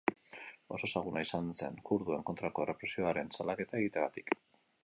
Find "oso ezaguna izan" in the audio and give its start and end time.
0.77-1.51